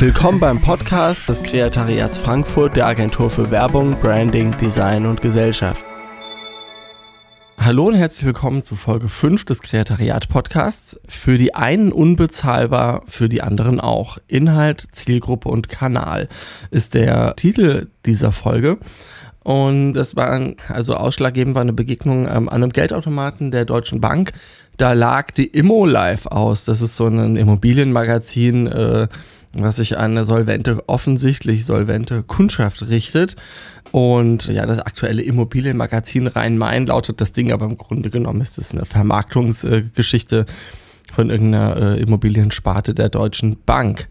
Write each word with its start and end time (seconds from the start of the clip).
Willkommen 0.00 0.38
beim 0.38 0.60
Podcast 0.60 1.28
des 1.28 1.42
Kreatariats 1.42 2.20
Frankfurt 2.20 2.76
der 2.76 2.86
Agentur 2.86 3.30
für 3.30 3.50
Werbung, 3.50 3.96
Branding, 4.00 4.56
Design 4.56 5.06
und 5.06 5.20
Gesellschaft. 5.20 5.84
Hallo 7.58 7.88
und 7.88 7.94
herzlich 7.96 8.24
willkommen 8.24 8.62
zu 8.62 8.76
Folge 8.76 9.08
5 9.08 9.44
des 9.44 9.60
Kreatariat 9.60 10.28
Podcasts. 10.28 11.00
Für 11.08 11.36
die 11.36 11.56
einen 11.56 11.90
unbezahlbar, 11.90 13.02
für 13.06 13.28
die 13.28 13.42
anderen 13.42 13.80
auch. 13.80 14.18
Inhalt, 14.28 14.86
Zielgruppe 14.92 15.48
und 15.48 15.68
Kanal 15.68 16.28
ist 16.70 16.94
der 16.94 17.34
Titel 17.34 17.88
dieser 18.06 18.30
Folge. 18.30 18.78
Und 19.42 19.94
das 19.94 20.14
war, 20.14 20.54
also 20.68 20.94
ausschlaggebend 20.94 21.56
war 21.56 21.62
eine 21.62 21.72
Begegnung 21.72 22.28
ähm, 22.28 22.48
an 22.48 22.62
einem 22.62 22.70
Geldautomaten 22.70 23.50
der 23.50 23.64
Deutschen 23.64 24.00
Bank. 24.00 24.32
Da 24.76 24.92
lag 24.92 25.32
die 25.32 25.48
Immo 25.48 25.86
Live 25.86 26.26
aus. 26.26 26.64
Das 26.64 26.82
ist 26.82 26.96
so 26.96 27.06
ein 27.06 27.34
Immobilienmagazin, 27.34 28.68
äh, 28.68 29.08
was 29.54 29.76
sich 29.76 29.98
an 29.98 30.12
eine 30.12 30.26
solvente, 30.26 30.82
offensichtlich 30.88 31.64
solvente 31.64 32.22
Kundschaft 32.22 32.88
richtet. 32.88 33.36
Und 33.90 34.48
ja, 34.48 34.66
das 34.66 34.80
aktuelle 34.80 35.22
Immobilienmagazin 35.22 36.26
Rhein-Main 36.26 36.86
lautet 36.86 37.20
das 37.20 37.32
Ding, 37.32 37.52
aber 37.52 37.64
im 37.64 37.78
Grunde 37.78 38.10
genommen 38.10 38.40
ist 38.40 38.58
es 38.58 38.72
eine 38.72 38.84
Vermarktungsgeschichte 38.84 40.44
von 41.12 41.30
irgendeiner 41.30 41.76
äh, 41.76 42.00
Immobiliensparte 42.00 42.92
der 42.92 43.08
Deutschen 43.08 43.56
Bank. 43.64 44.08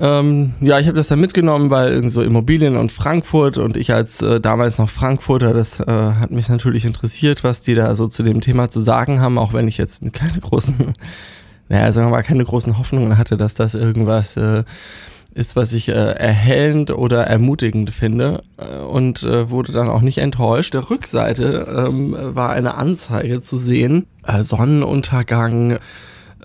Ähm, 0.00 0.54
ja, 0.60 0.78
ich 0.78 0.86
habe 0.86 0.96
das 0.96 1.08
dann 1.08 1.20
mitgenommen, 1.20 1.70
weil 1.70 2.08
so 2.08 2.22
Immobilien 2.22 2.78
und 2.78 2.90
Frankfurt 2.90 3.58
und 3.58 3.76
ich 3.76 3.92
als 3.92 4.22
äh, 4.22 4.40
damals 4.40 4.78
noch 4.78 4.88
Frankfurter, 4.88 5.52
das 5.52 5.78
äh, 5.80 5.84
hat 5.86 6.30
mich 6.30 6.48
natürlich 6.48 6.86
interessiert, 6.86 7.44
was 7.44 7.60
die 7.62 7.74
da 7.74 7.94
so 7.94 8.06
zu 8.06 8.22
dem 8.22 8.40
Thema 8.40 8.70
zu 8.70 8.80
sagen 8.80 9.20
haben, 9.20 9.36
auch 9.36 9.52
wenn 9.52 9.68
ich 9.68 9.76
jetzt 9.76 10.02
keine 10.14 10.40
großen, 10.40 10.94
naja, 11.70 11.92
sagen 11.92 12.08
wir 12.08 12.10
mal, 12.10 12.22
keine 12.22 12.44
großen 12.44 12.78
Hoffnungen 12.78 13.16
hatte, 13.16 13.36
dass 13.36 13.54
das 13.54 13.74
irgendwas 13.74 14.36
äh, 14.36 14.64
ist, 15.32 15.54
was 15.54 15.72
ich 15.72 15.88
äh, 15.88 15.92
erhellend 15.92 16.90
oder 16.90 17.28
ermutigend 17.28 17.90
finde 17.90 18.42
äh, 18.56 18.78
und 18.80 19.22
äh, 19.22 19.50
wurde 19.50 19.72
dann 19.72 19.88
auch 19.88 20.00
nicht 20.00 20.18
enttäuscht. 20.18 20.74
Der 20.74 20.90
Rückseite 20.90 21.86
ähm, 21.88 22.16
war 22.18 22.50
eine 22.50 22.74
Anzeige 22.74 23.40
zu 23.40 23.56
sehen, 23.56 24.06
äh, 24.26 24.42
Sonnenuntergang, 24.42 25.78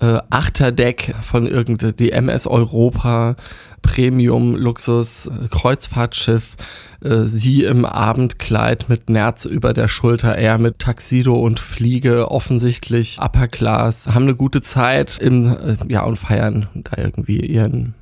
äh, 0.00 0.20
Achterdeck 0.30 1.14
von 1.22 1.46
irgendeinem 1.46 1.96
die 1.96 2.12
MS 2.12 2.46
Europa 2.46 3.36
Premium 3.82 4.56
Luxus 4.56 5.26
äh, 5.26 5.48
Kreuzfahrtschiff. 5.48 6.56
Äh, 7.02 7.26
sie 7.26 7.64
im 7.64 7.84
Abendkleid 7.84 8.88
mit 8.88 9.08
Nerz 9.08 9.44
über 9.44 9.72
der 9.72 9.88
Schulter, 9.88 10.34
er 10.34 10.58
mit 10.58 10.78
Taxido 10.78 11.34
und 11.34 11.60
Fliege, 11.60 12.30
offensichtlich 12.30 13.18
Upper 13.20 13.48
Class, 13.48 14.08
haben 14.08 14.24
eine 14.24 14.34
gute 14.34 14.62
Zeit 14.62 15.18
im, 15.18 15.46
äh, 15.46 15.76
ja, 15.88 16.02
und 16.02 16.18
feiern 16.18 16.68
da 16.74 17.02
irgendwie 17.02 17.40
ihren 17.40 17.94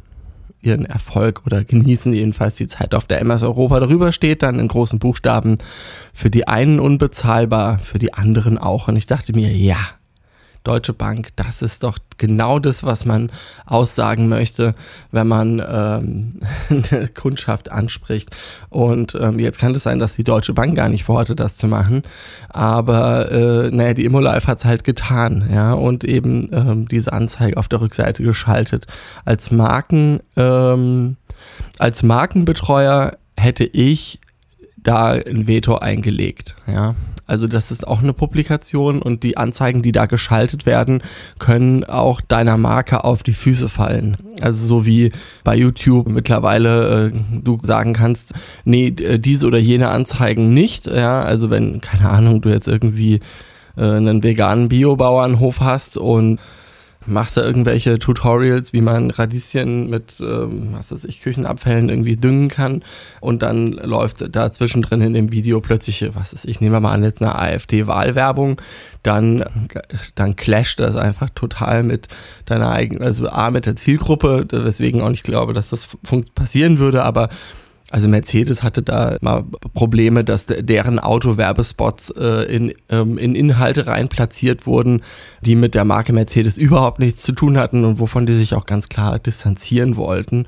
ihren 0.64 0.86
Erfolg 0.86 1.42
oder 1.44 1.62
genießen 1.62 2.14
jedenfalls 2.14 2.54
die 2.54 2.66
Zeit 2.66 2.94
auf 2.94 3.06
der 3.06 3.20
MS 3.20 3.42
Europa. 3.42 3.80
Darüber 3.80 4.12
steht 4.12 4.42
dann 4.42 4.58
in 4.58 4.68
großen 4.68 4.98
Buchstaben 4.98 5.58
für 6.14 6.30
die 6.30 6.48
einen 6.48 6.80
unbezahlbar, 6.80 7.78
für 7.80 7.98
die 7.98 8.14
anderen 8.14 8.56
auch. 8.56 8.88
Und 8.88 8.96
ich 8.96 9.06
dachte 9.06 9.34
mir, 9.34 9.52
ja, 9.54 9.76
Deutsche 10.64 10.94
Bank, 10.94 11.28
das 11.36 11.60
ist 11.60 11.82
doch 11.82 11.98
genau 12.16 12.58
das, 12.58 12.84
was 12.84 13.04
man 13.04 13.30
aussagen 13.66 14.28
möchte, 14.28 14.74
wenn 15.12 15.28
man 15.28 15.62
ähm, 15.66 16.40
eine 16.90 17.08
Kundschaft 17.08 17.70
anspricht. 17.70 18.34
Und 18.70 19.14
ähm, 19.14 19.38
jetzt 19.38 19.58
kann 19.58 19.74
es 19.74 19.82
sein, 19.82 19.98
dass 19.98 20.16
die 20.16 20.24
Deutsche 20.24 20.54
Bank 20.54 20.74
gar 20.74 20.88
nicht 20.88 21.04
vorhatte, 21.04 21.36
das 21.36 21.58
zu 21.58 21.68
machen. 21.68 22.02
Aber 22.48 23.30
äh, 23.30 23.70
naja, 23.70 23.92
die 23.92 24.06
Immolife 24.06 24.46
hat 24.46 24.58
es 24.58 24.64
halt 24.64 24.84
getan, 24.84 25.50
ja, 25.52 25.74
und 25.74 26.02
eben 26.02 26.48
ähm, 26.52 26.88
diese 26.88 27.12
Anzeige 27.12 27.58
auf 27.58 27.68
der 27.68 27.82
Rückseite 27.82 28.22
geschaltet. 28.22 28.86
Als 29.26 29.50
Marken, 29.50 30.20
ähm, 30.36 31.16
als 31.78 32.02
Markenbetreuer 32.02 33.18
hätte 33.36 33.64
ich 33.64 34.18
da 34.76 35.10
ein 35.10 35.46
Veto 35.46 35.76
eingelegt, 35.76 36.54
ja. 36.66 36.94
Also 37.26 37.46
das 37.46 37.70
ist 37.70 37.86
auch 37.86 38.02
eine 38.02 38.12
Publikation 38.12 39.00
und 39.00 39.22
die 39.22 39.36
Anzeigen, 39.36 39.82
die 39.82 39.92
da 39.92 40.06
geschaltet 40.06 40.66
werden, 40.66 41.02
können 41.38 41.84
auch 41.84 42.20
deiner 42.20 42.58
Marke 42.58 43.04
auf 43.04 43.22
die 43.22 43.32
Füße 43.32 43.68
fallen. 43.68 44.16
Also 44.40 44.66
so 44.66 44.86
wie 44.86 45.10
bei 45.42 45.56
YouTube 45.56 46.08
mittlerweile 46.08 47.06
äh, 47.06 47.12
du 47.42 47.58
sagen 47.62 47.94
kannst, 47.94 48.34
nee, 48.64 48.88
äh, 48.88 49.18
diese 49.18 49.46
oder 49.46 49.58
jene 49.58 49.88
Anzeigen 49.88 50.52
nicht. 50.52 50.86
Ja, 50.86 51.22
also 51.22 51.50
wenn, 51.50 51.80
keine 51.80 52.10
Ahnung, 52.10 52.42
du 52.42 52.50
jetzt 52.50 52.68
irgendwie 52.68 53.20
äh, 53.76 53.82
einen 53.82 54.22
veganen 54.22 54.68
Biobauernhof 54.68 55.60
hast 55.60 55.96
und 55.96 56.38
machst 57.06 57.36
da 57.36 57.42
irgendwelche 57.42 57.98
Tutorials, 57.98 58.72
wie 58.72 58.80
man 58.80 59.10
Radieschen 59.10 59.90
mit, 59.90 60.20
ähm, 60.20 60.70
was 60.72 60.92
weiß 60.92 61.04
ich, 61.04 61.20
Küchenabfällen 61.20 61.88
irgendwie 61.88 62.16
düngen 62.16 62.48
kann. 62.48 62.82
Und 63.20 63.42
dann 63.42 63.72
läuft 63.72 64.34
da 64.34 64.50
zwischendrin 64.50 65.00
in 65.00 65.14
dem 65.14 65.32
Video 65.32 65.60
plötzlich, 65.60 66.04
was 66.14 66.32
weiß 66.32 66.44
ich, 66.46 66.60
nehmen 66.60 66.72
wir 66.72 66.80
mal 66.80 66.92
an, 66.92 67.02
jetzt 67.02 67.22
eine 67.22 67.38
AfD-Wahlwerbung. 67.38 68.60
Dann, 69.02 69.44
dann 70.14 70.36
clasht 70.36 70.80
das 70.80 70.96
einfach 70.96 71.28
total 71.34 71.82
mit 71.82 72.08
deiner 72.46 72.70
eigenen, 72.70 73.02
also 73.02 73.28
A, 73.28 73.50
mit 73.50 73.66
der 73.66 73.76
Zielgruppe, 73.76 74.46
weswegen 74.50 75.02
auch 75.02 75.10
nicht 75.10 75.24
glaube, 75.24 75.52
dass 75.52 75.70
das 75.70 75.88
passieren 76.34 76.78
würde, 76.78 77.02
aber 77.02 77.28
also 77.94 78.08
Mercedes 78.08 78.64
hatte 78.64 78.82
da 78.82 79.18
mal 79.20 79.44
Probleme, 79.72 80.24
dass 80.24 80.46
deren 80.46 80.98
Autowerbespots 80.98 82.10
äh, 82.10 82.42
in, 82.52 82.74
ähm, 82.88 83.18
in 83.18 83.36
Inhalte 83.36 83.86
rein 83.86 84.08
platziert 84.08 84.66
wurden, 84.66 85.00
die 85.42 85.54
mit 85.54 85.76
der 85.76 85.84
Marke 85.84 86.12
Mercedes 86.12 86.58
überhaupt 86.58 86.98
nichts 86.98 87.22
zu 87.22 87.30
tun 87.30 87.56
hatten 87.56 87.84
und 87.84 88.00
wovon 88.00 88.26
die 88.26 88.34
sich 88.34 88.54
auch 88.54 88.66
ganz 88.66 88.88
klar 88.88 89.20
distanzieren 89.20 89.94
wollten. 89.94 90.46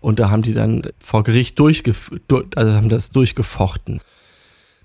Und 0.00 0.18
da 0.18 0.30
haben 0.30 0.42
die 0.42 0.54
dann 0.54 0.82
vor 0.98 1.22
Gericht 1.22 1.56
durchgef 1.60 2.10
also 2.56 2.72
haben 2.72 2.88
das 2.88 3.10
durchgefochten. 3.10 4.00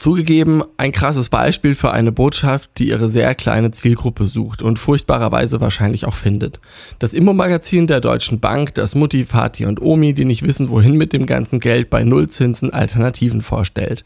Zugegeben, 0.03 0.63
ein 0.75 0.91
krasses 0.91 1.29
Beispiel 1.29 1.75
für 1.75 1.93
eine 1.93 2.11
Botschaft, 2.11 2.71
die 2.77 2.89
ihre 2.89 3.07
sehr 3.07 3.33
kleine 3.35 3.71
Zielgruppe 3.71 4.25
sucht 4.25 4.61
und 4.61 4.77
furchtbarerweise 4.77 5.61
wahrscheinlich 5.61 6.03
auch 6.03 6.15
findet. 6.15 6.59
Das 6.99 7.13
Immo-Magazin 7.13 7.87
der 7.87 8.01
Deutschen 8.01 8.41
Bank, 8.41 8.73
das 8.73 8.95
Mutti, 8.95 9.23
Vati 9.23 9.65
und 9.65 9.81
Omi, 9.81 10.13
die 10.13 10.25
nicht 10.25 10.41
wissen, 10.41 10.67
wohin 10.67 10.97
mit 10.97 11.13
dem 11.13 11.25
ganzen 11.25 11.61
Geld 11.61 11.89
bei 11.89 12.03
Nullzinsen 12.03 12.73
Alternativen 12.73 13.41
vorstellt. 13.41 14.03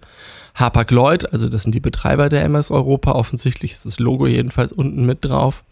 Hapag-Lloyd, 0.58 1.32
also 1.32 1.50
das 1.50 1.64
sind 1.64 1.76
die 1.76 1.80
Betreiber 1.80 2.30
der 2.30 2.44
MS 2.44 2.72
Europa, 2.72 3.12
offensichtlich 3.12 3.74
ist 3.74 3.86
das 3.86 4.00
Logo 4.00 4.26
jedenfalls 4.26 4.72
unten 4.72 5.06
mit 5.06 5.24
drauf. 5.24 5.64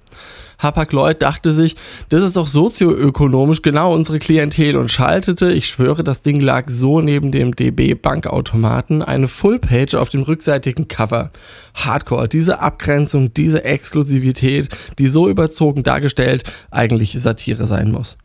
Hapag-Lloyd 0.60 1.22
dachte 1.22 1.52
sich, 1.52 1.76
das 2.10 2.24
ist 2.24 2.38
doch 2.38 2.48
sozioökonomisch 2.48 3.62
genau 3.62 3.94
unsere 3.94 4.20
Klientel 4.20 4.78
und 4.78 4.90
schaltete, 4.90 5.52
ich 5.52 5.68
schwöre, 5.68 6.04
das 6.04 6.22
Ding 6.22 6.40
lag 6.40 6.70
so 6.70 7.02
neben 7.02 7.32
dem 7.32 7.56
DB 7.56 7.96
Bankautomaten, 7.96 9.02
eine 9.02 9.28
Fullpage 9.28 9.96
auf 9.96 10.10
dem 10.10 10.22
rückseitigen 10.22 10.88
Cover. 10.88 11.32
Hardcore, 11.74 12.30
diese 12.30 12.60
Abgrenzung, 12.60 13.34
diese 13.34 13.66
Exklusivität, 13.66 14.70
die 15.00 15.08
so 15.08 15.28
überzogen 15.28 15.84
dargestellt 15.84 16.44
eigentlich 16.72 17.20
Satire 17.20 17.68
sein 17.68 17.92
muss. 17.92 18.18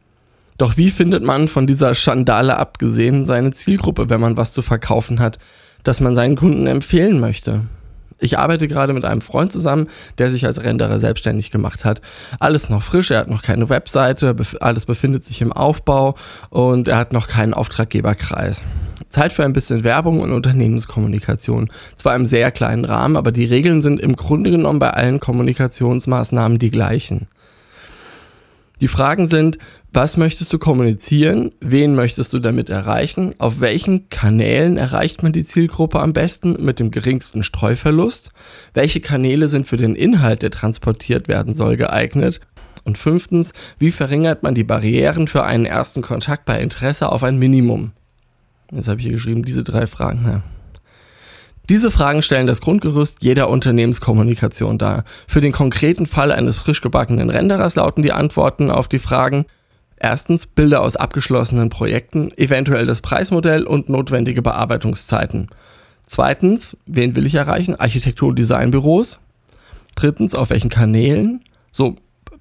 Doch 0.59 0.77
wie 0.77 0.91
findet 0.91 1.25
man 1.25 1.49
von 1.49 1.67
dieser 1.67 1.95
Schandale 1.95 2.59
abgesehen 2.59 3.25
seine 3.25 3.51
Zielgruppe, 3.51 4.11
wenn 4.11 4.21
man 4.21 4.37
was 4.37 4.53
zu 4.53 4.61
verkaufen 4.61 5.19
hat, 5.19 5.39
das 5.83 6.01
man 6.01 6.15
seinen 6.15 6.37
Kunden 6.37 6.67
empfehlen 6.67 7.21
möchte? 7.21 7.63
Ich 8.21 8.39
arbeite 8.39 8.69
gerade 8.69 8.93
mit 8.93 9.05
einem 9.05 9.23
Freund 9.23 9.51
zusammen, 9.51 9.89
der 10.19 10.31
sich 10.31 10.45
als 10.45 10.63
Renderer 10.63 10.99
selbstständig 10.99 11.51
gemacht 11.51 11.87
hat. 11.87 12.03
Alles 12.39 12.69
noch 12.69 12.83
frisch, 12.83 13.11
er 13.11 13.21
hat 13.21 13.31
noch 13.31 13.43
keine 13.43 13.71
Webseite, 13.71 14.37
alles 14.61 14.85
befindet 14.85 15.25
sich 15.25 15.41
im 15.41 15.53
Aufbau 15.53 16.15
und 16.51 16.89
er 16.89 16.99
hat 16.99 17.15
noch 17.15 17.29
keinen 17.29 17.55
Auftraggeberkreis. 17.55 18.65
Zeit 19.09 19.33
für 19.33 19.45
ein 19.45 19.55
bisschen 19.55 19.83
Werbung 19.85 20.21
und 20.21 20.33
Unternehmenskommunikation. 20.33 21.71
Zwar 21.97 22.15
im 22.15 22.27
sehr 22.27 22.51
kleinen 22.53 22.85
Rahmen, 22.85 23.17
aber 23.17 23.33
die 23.33 23.47
Regeln 23.47 23.83
sind 23.83 23.99
im 24.01 24.15
Grunde 24.15 24.51
genommen 24.51 24.79
bei 24.79 24.91
allen 24.91 25.19
Kommunikationsmaßnahmen 25.19 26.59
die 26.59 26.71
gleichen. 26.71 27.27
Die 28.81 28.89
Fragen 28.89 29.29
sind, 29.29 29.59
was 29.93 30.17
möchtest 30.17 30.53
du 30.53 30.59
kommunizieren? 30.59 31.53
Wen 31.61 31.95
möchtest 31.95 32.33
du 32.33 32.39
damit 32.39 32.71
erreichen? 32.71 33.35
Auf 33.39 33.61
welchen 33.61 34.09
Kanälen 34.09 34.79
erreicht 34.79 35.23
man 35.23 35.33
die 35.33 35.45
Zielgruppe 35.45 36.01
am 36.01 36.15
besten 36.15 36.57
mit 36.65 36.81
dem 36.81 36.91
geringsten 36.91 37.43
Streuverlust? 37.43 38.31
Welche 38.73 39.01
Kanäle 39.01 39.49
sind 39.49 39.67
für 39.67 39.77
den 39.77 39.95
Inhalt, 39.95 40.43
der 40.43 40.51
transportiert 40.51 41.29
werden 41.29 41.55
soll, 41.55 41.77
geeignet? 41.77 42.41
Und 42.85 42.97
fünftens, 42.97 43.53
wie 43.79 43.91
verringert 43.91 44.43
man 44.43 44.55
die 44.55 44.65
Barrieren 44.65 45.27
für 45.27 45.45
einen 45.45 45.67
ersten 45.67 46.01
Kontakt 46.01 46.47
bei 46.47 46.59
Interesse 46.59 47.13
auf 47.13 47.23
ein 47.23 47.39
Minimum? 47.39 47.93
Jetzt 48.73 48.89
habe 48.89 49.01
ich 49.01 49.05
hier 49.05 49.13
geschrieben, 49.13 49.45
diese 49.45 49.65
drei 49.65 49.87
Fragen. 49.87 50.25
Ja. 50.25 50.43
Diese 51.71 51.93
Fragen 51.93 52.21
stellen 52.21 52.49
das 52.49 52.61
Grundgerüst 52.61 53.19
jeder 53.21 53.49
Unternehmenskommunikation 53.49 54.77
dar. 54.77 55.05
Für 55.29 55.41
den 55.41 55.53
konkreten 55.53 56.05
Fall 56.05 56.33
eines 56.33 56.59
frisch 56.59 56.81
gebackenen 56.81 57.31
Renderers 57.31 57.77
lauten 57.77 58.03
die 58.03 58.11
Antworten 58.11 58.73
auf 58.73 58.89
die 58.89 58.99
Fragen 58.99 59.47
Erstens 59.97 60.49
Bilder 60.49 60.83
aus 60.83 60.97
abgeschlossenen 60.97 61.69
Projekten, 61.69 62.33
eventuell 62.37 62.87
das 62.87 63.03
Preismodell 63.03 63.63
und 63.63 63.89
notwendige 63.89 64.43
Bearbeitungszeiten. 64.43 65.49
Zweitens, 66.05 66.77
wen 66.87 67.15
will 67.15 67.25
ich 67.27 67.37
erreichen? 67.37 67.77
Architektur- 67.77 68.31
und 68.31 68.39
Designbüros. 68.39 69.21
Drittens, 69.95 70.35
auf 70.35 70.51
welchen 70.51 70.71
Kanälen? 70.71 71.45
So 71.71 71.95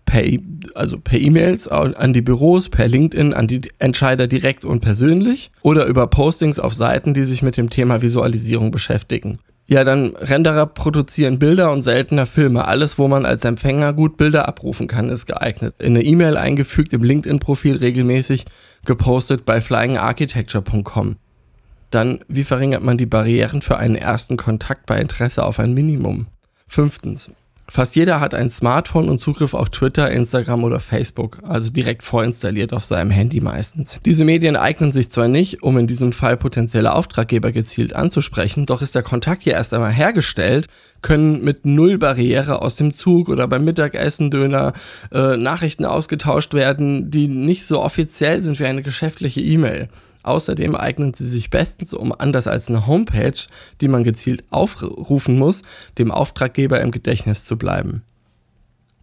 per, 0.09 0.25
e 0.25 0.39
also 0.73 0.97
per 0.99 1.19
E-Mails 1.19 1.67
an 1.67 2.13
die 2.13 2.21
Büros, 2.21 2.69
per 2.69 2.87
LinkedIn, 2.87 3.33
an 3.33 3.47
die 3.47 3.61
Entscheider 3.77 4.25
direkt 4.25 4.65
und 4.65 4.79
persönlich 4.79 5.51
oder 5.61 5.85
über 5.85 6.07
Postings 6.07 6.59
auf 6.59 6.73
Seiten, 6.73 7.13
die 7.13 7.25
sich 7.25 7.43
mit 7.43 7.57
dem 7.57 7.69
Thema 7.69 8.01
Visualisierung 8.01 8.71
beschäftigen. 8.71 9.39
Ja, 9.67 9.83
dann 9.83 10.15
Renderer 10.15 10.65
produzieren 10.65 11.37
Bilder 11.37 11.71
und 11.71 11.83
seltener 11.83 12.25
Filme. 12.25 12.67
Alles, 12.67 12.97
wo 12.97 13.07
man 13.07 13.27
als 13.27 13.45
Empfänger 13.45 13.93
gut 13.93 14.17
Bilder 14.17 14.47
abrufen 14.47 14.87
kann, 14.87 15.09
ist 15.09 15.27
geeignet. 15.27 15.75
In 15.77 15.95
eine 15.95 16.03
E-Mail 16.03 16.37
eingefügt, 16.37 16.91
im 16.91 17.03
LinkedIn-Profil 17.03 17.77
regelmäßig 17.77 18.45
gepostet 18.85 19.45
bei 19.45 19.61
flyingarchitecture.com. 19.61 21.17
Dann, 21.91 22.19
wie 22.27 22.45
verringert 22.45 22.81
man 22.81 22.97
die 22.97 23.05
Barrieren 23.05 23.61
für 23.61 23.77
einen 23.77 23.95
ersten 23.95 24.37
Kontakt 24.37 24.87
bei 24.87 24.99
Interesse 24.99 25.43
auf 25.43 25.59
ein 25.59 25.75
Minimum? 25.75 26.25
Fünftens, 26.67 27.29
Fast 27.69 27.95
jeder 27.95 28.19
hat 28.19 28.33
ein 28.33 28.49
Smartphone 28.49 29.09
und 29.09 29.19
Zugriff 29.19 29.53
auf 29.53 29.69
Twitter, 29.69 30.09
Instagram 30.09 30.63
oder 30.63 30.79
Facebook, 30.79 31.37
also 31.43 31.69
direkt 31.69 32.03
vorinstalliert 32.03 32.73
auf 32.73 32.83
seinem 32.83 33.11
Handy 33.11 33.41
meistens. 33.41 33.99
Diese 34.03 34.25
Medien 34.25 34.55
eignen 34.55 34.91
sich 34.91 35.11
zwar 35.11 35.27
nicht, 35.27 35.61
um 35.61 35.77
in 35.77 35.85
diesem 35.85 36.11
Fall 36.11 36.35
potenzielle 36.35 36.93
Auftraggeber 36.93 37.51
gezielt 37.51 37.95
anzusprechen, 37.95 38.65
doch 38.65 38.81
ist 38.81 38.95
der 38.95 39.03
Kontakt 39.03 39.43
hier 39.43 39.53
erst 39.53 39.73
einmal 39.73 39.91
hergestellt, 39.91 40.65
können 41.01 41.43
mit 41.43 41.65
null 41.65 41.99
Barriere 41.99 42.61
aus 42.61 42.75
dem 42.75 42.93
Zug 42.93 43.29
oder 43.29 43.47
beim 43.47 43.65
Mittagessen, 43.65 44.31
Döner 44.31 44.73
äh, 45.11 45.37
Nachrichten 45.37 45.85
ausgetauscht 45.85 46.53
werden, 46.53 47.11
die 47.11 47.27
nicht 47.27 47.65
so 47.65 47.81
offiziell 47.81 48.41
sind 48.41 48.59
wie 48.59 48.65
eine 48.65 48.81
geschäftliche 48.81 49.41
E-Mail. 49.41 49.89
Außerdem 50.23 50.75
eignen 50.75 51.13
sie 51.13 51.27
sich 51.27 51.49
bestens, 51.49 51.93
um 51.93 52.11
anders 52.11 52.47
als 52.47 52.67
eine 52.67 52.87
Homepage, 52.87 53.39
die 53.81 53.87
man 53.87 54.03
gezielt 54.03 54.43
aufrufen 54.49 55.37
muss, 55.37 55.61
dem 55.97 56.11
Auftraggeber 56.11 56.81
im 56.81 56.91
Gedächtnis 56.91 57.45
zu 57.45 57.57
bleiben. 57.57 58.03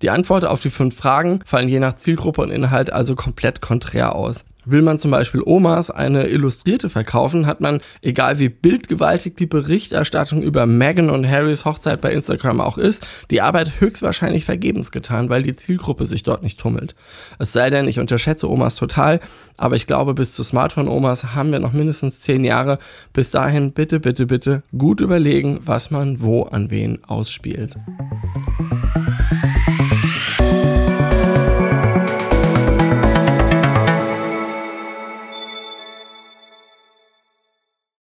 Die 0.03 0.11
Antworten 0.11 0.47
auf 0.47 0.61
die 0.61 0.71
fünf 0.71 0.97
Fragen 0.97 1.41
fallen 1.47 1.69
je 1.69 1.81
nach 1.81 1.95
Zielgruppe 1.95 2.43
und 2.43 2.51
Inhalt 2.51 2.93
also 2.93 3.15
komplett 3.15 3.63
konträr 3.63 4.15
aus. 4.15 4.45
Will 4.69 4.83
man 4.83 4.99
zum 4.99 5.13
Beispiel 5.13 5.43
Omas 5.45 5.93
eine 5.93 6.27
Illustrierte 6.27 6.91
verkaufen, 6.91 7.47
hat 7.47 7.61
man, 7.61 7.81
egal 8.03 8.41
wie 8.41 8.49
bildgewaltig 8.49 9.37
die 9.37 9.47
Berichterstattung 9.47 10.43
über 10.43 10.67
Meghan 10.67 11.09
und 11.09 11.27
Harrys 11.27 11.65
Hochzeit 11.65 12.01
bei 12.01 12.13
Instagram 12.13 12.61
auch 12.61 12.77
ist, 12.77 13.07
die 13.31 13.41
Arbeit 13.41 13.81
höchstwahrscheinlich 13.81 14.45
vergebens 14.45 14.91
getan, 14.91 15.29
weil 15.31 15.45
die 15.45 15.55
Zielgruppe 15.55 16.05
sich 16.05 16.25
dort 16.25 16.43
nicht 16.43 16.59
tummelt. 16.59 16.97
Es 17.39 17.53
sei 17.53 17.71
denn, 17.71 17.87
ich 17.87 18.01
unterschätze 18.01 18.51
Omas 18.51 18.75
total, 18.75 19.21
aber 19.57 19.77
ich 19.77 19.87
glaube, 19.87 20.15
bis 20.15 20.35
zu 20.35 20.43
Smartphone-Omas 20.43 21.37
haben 21.37 21.53
wir 21.53 21.61
noch 21.61 21.73
mindestens 21.73 22.21
zehn 22.21 22.45
Jahre. 22.45 22.79
Bis 23.13 23.31
dahin 23.31 23.71
bitte, 23.71 24.01
bitte, 24.01 24.27
bitte 24.27 24.65
gut 24.77 25.01
überlegen, 25.01 25.61
was 25.65 25.93
man 25.93 26.21
wo 26.21 26.43
an 26.43 26.73
wen 26.73 27.05
ausspielt. 27.05 27.77